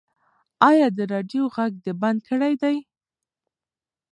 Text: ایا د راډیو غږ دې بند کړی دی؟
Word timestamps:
ایا 0.69 0.87
د 0.97 0.99
راډیو 1.13 1.43
غږ 1.55 1.73
دې 1.83 1.93
بند 2.01 2.19
کړی 2.29 2.53
دی؟ 2.61 2.75